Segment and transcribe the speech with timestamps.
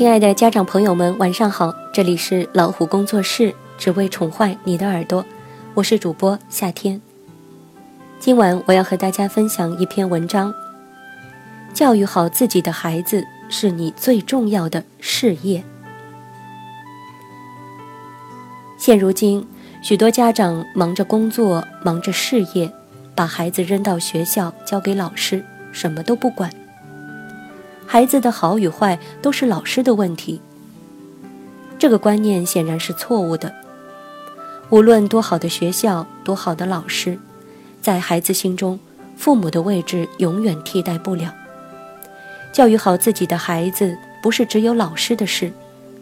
[0.00, 1.74] 亲爱的家长朋友们，晚上好！
[1.92, 5.22] 这里是老虎工作室，只为宠坏你的耳朵，
[5.74, 6.98] 我是主播夏天。
[8.18, 10.54] 今晚我要和大家分享一篇文章：
[11.74, 15.62] 教育好自己的孩子是你最重要的事业。
[18.78, 19.46] 现如今，
[19.82, 22.72] 许多家长忙着工作，忙着事业，
[23.14, 26.50] 把孩子扔到学校，交给老师，什么都不管。
[27.92, 30.40] 孩子的好与坏都是老师的问题，
[31.76, 33.52] 这个观念显然是错误的。
[34.68, 37.18] 无论多好的学校、多好的老师，
[37.82, 38.78] 在孩子心中，
[39.16, 41.34] 父母的位置永远替代不了。
[42.52, 45.52] 教育好自己的孩子，不是只有老师的事，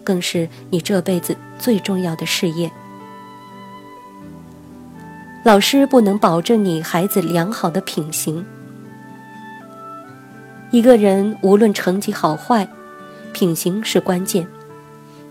[0.05, 2.71] 更是你这辈子最重要的事业。
[5.43, 8.45] 老师不能保证你孩子良好的品行。
[10.71, 12.69] 一个人无论成绩好坏，
[13.33, 14.47] 品行是关键。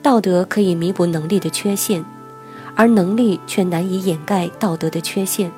[0.01, 2.03] 道德可以弥补能力的缺陷，
[2.75, 5.51] 而能力却难以掩盖道德的缺陷。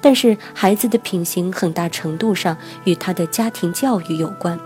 [0.00, 4.58] 但是，孩子的品行很大程度上与他的家庭教育有关。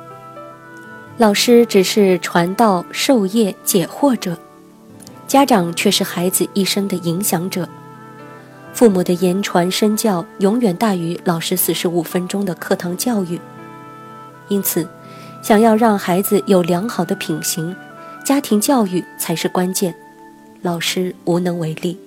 [1.18, 4.38] 老师只是传道授业解惑者，
[5.26, 7.68] 家长却是孩子一生的影响者。
[8.72, 13.38] 父母的言传身教永远大于老师四十五分钟的课堂教育。
[14.48, 14.86] 因此，
[15.42, 17.74] 想要让孩子有良好的品行，
[18.24, 19.94] 家庭教育才是关键，
[20.62, 21.98] 老师无能为力。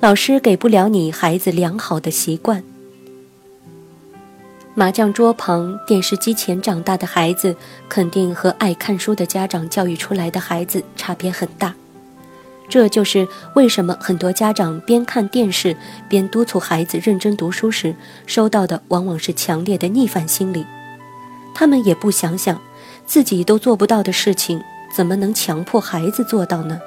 [0.00, 2.62] 老师给不了你孩子良好的习惯。
[4.74, 7.56] 麻将桌旁、电视机前长大的孩子，
[7.88, 11.74] 肯定和爱看书的家长教育出来的孩子差别很大。
[12.68, 15.74] 这就是为什么很多家长边看电视
[16.08, 17.94] 边督促孩子认真读书时，
[18.26, 20.66] 收到的往往是强烈的逆反心理。
[21.54, 22.60] 他们也不想想，
[23.06, 24.60] 自己都做不到的事情，
[24.94, 26.78] 怎么能强迫孩子做到呢？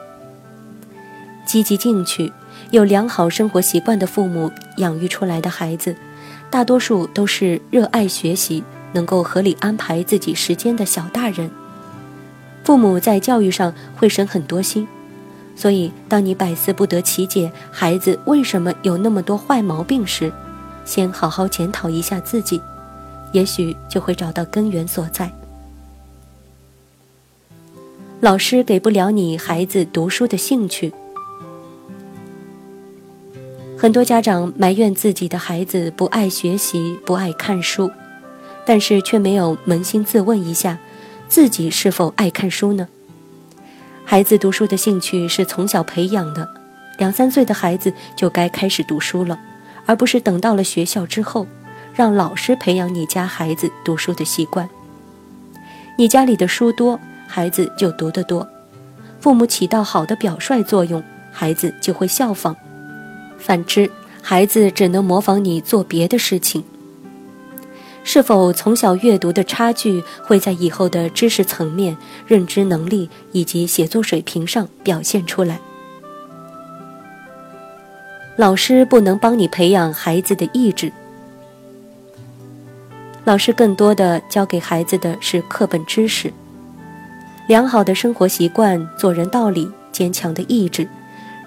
[1.46, 2.31] 积极进取、
[2.69, 5.96] 有良好生活习惯的父母养育出来的孩子，
[6.52, 8.63] 大多数都是热爱学习、
[8.94, 11.50] 能够合理安排自己时间的小大人。
[12.63, 14.88] 父母在教育上会省很多心。
[15.62, 20.34] 所以，当你百思不得其解孩子为什么有那么多坏毛病时，
[20.86, 22.60] 先好好检讨一下自己，
[23.32, 25.32] 也许就会找到根源所在。
[28.22, 30.92] 老师给不了你孩子读书的兴趣，
[33.78, 37.92] 很多家长埋怨自己的孩子不爱学习、不爱看书，
[38.66, 40.80] 但是却没有扪心自问一下，
[41.30, 42.88] 自己是否爱看书呢？
[44.12, 46.46] 孩子读书的兴趣是从小培养的，
[46.98, 49.40] 两三岁的孩子就该开始读书了，
[49.86, 51.48] 而不是等到了学校之后，
[51.96, 54.70] 让老师培养你家孩子读书的习惯。
[55.98, 58.46] 你家里的书多，孩子就读得多；
[59.22, 61.02] 父母起到好的表率作用，
[61.32, 62.54] 孩子就会效仿；
[63.40, 63.90] 反之，
[64.22, 66.62] 孩子只能模仿你做别的事情。
[68.03, 71.95] 是否从小阅读的差距会在以后的知识层面、
[72.25, 75.59] 认知能力以及写作水平上表现出来？
[78.38, 80.91] 老师不能帮你培养孩子的意志，
[83.23, 86.33] 老师更多的教给孩子的是课本知识、
[87.47, 90.88] 良好的生活习惯、做人道理、坚强的意志，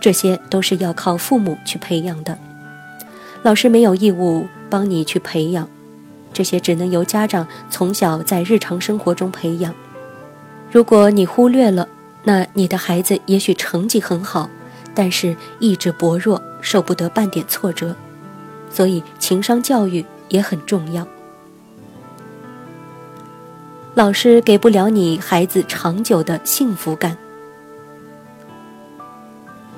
[0.00, 2.38] 这些都是要靠父母去培养的。
[3.42, 5.69] 老师没有义务帮你去培养。
[6.34, 9.75] 这些只能由家长从小在日常生活中培养。
[10.71, 11.89] 如果你忽略了，
[12.25, 14.50] 那你的孩子也许成绩很好，
[14.95, 17.95] 但是意志薄弱，受不得半点挫折。
[18.69, 21.06] 所以，情商教育也很重要。
[23.95, 27.16] 老师给不了你孩子长久的幸福感。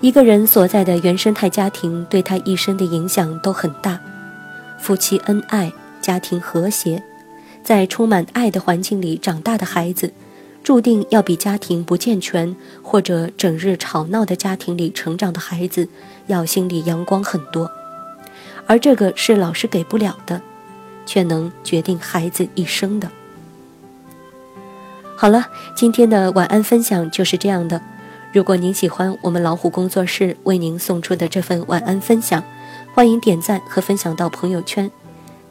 [0.00, 4.00] 一个人所在的原生态家庭对他一生的影响都很大，
[4.78, 5.70] 夫妻恩爱。
[6.06, 7.02] 家庭和谐，
[7.64, 10.12] 在充满爱的环境里长大的孩子，
[10.62, 15.88] 注定要比家庭不健全或者整日吵闹的家庭里成长的孩子
[16.28, 17.68] 要心里阳光很多。
[18.68, 20.40] 而这个是老师给不了的，
[21.04, 23.10] 却能决定孩子一生的。
[25.16, 27.82] 好了，今天的晚安分享就是这样的。
[28.32, 32.40] 如果您喜欢我们老虎工作室为您送出的这份晚安分享，
[32.94, 34.88] 欢迎点赞和分享到朋友圈。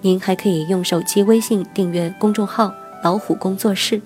[0.05, 2.71] 您还可以用手机微信订阅公众号
[3.01, 3.99] “老虎工作室”，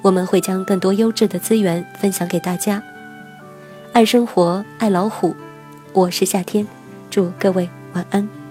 [0.00, 2.82] 我们会将更多优质的资源分享给大家。
[3.92, 5.36] 爱生活，爱老虎，
[5.92, 6.66] 我是夏天，
[7.10, 8.43] 祝各位晚安。